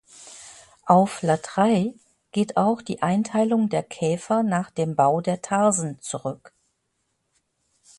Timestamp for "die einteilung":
2.81-3.69